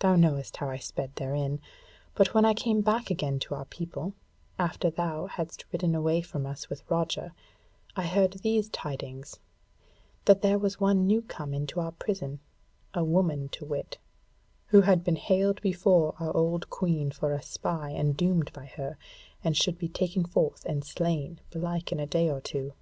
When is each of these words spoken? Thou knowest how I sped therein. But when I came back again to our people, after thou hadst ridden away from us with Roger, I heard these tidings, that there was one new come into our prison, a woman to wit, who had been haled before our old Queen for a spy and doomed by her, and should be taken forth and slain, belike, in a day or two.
Thou 0.00 0.16
knowest 0.16 0.56
how 0.56 0.68
I 0.68 0.78
sped 0.78 1.14
therein. 1.14 1.60
But 2.16 2.34
when 2.34 2.44
I 2.44 2.54
came 2.54 2.80
back 2.80 3.08
again 3.08 3.38
to 3.38 3.54
our 3.54 3.64
people, 3.66 4.12
after 4.58 4.90
thou 4.90 5.26
hadst 5.26 5.64
ridden 5.70 5.94
away 5.94 6.22
from 6.22 6.44
us 6.44 6.68
with 6.68 6.82
Roger, 6.90 7.32
I 7.94 8.04
heard 8.08 8.32
these 8.32 8.68
tidings, 8.70 9.38
that 10.24 10.42
there 10.42 10.58
was 10.58 10.80
one 10.80 11.06
new 11.06 11.22
come 11.22 11.54
into 11.54 11.78
our 11.78 11.92
prison, 11.92 12.40
a 12.94 13.04
woman 13.04 13.48
to 13.50 13.64
wit, 13.64 13.98
who 14.66 14.80
had 14.80 15.04
been 15.04 15.14
haled 15.14 15.62
before 15.62 16.16
our 16.18 16.36
old 16.36 16.68
Queen 16.68 17.12
for 17.12 17.32
a 17.32 17.40
spy 17.40 17.90
and 17.90 18.16
doomed 18.16 18.52
by 18.52 18.66
her, 18.66 18.98
and 19.44 19.56
should 19.56 19.78
be 19.78 19.86
taken 19.88 20.24
forth 20.24 20.64
and 20.64 20.84
slain, 20.84 21.38
belike, 21.50 21.92
in 21.92 22.00
a 22.00 22.08
day 22.08 22.28
or 22.28 22.40
two. 22.40 22.74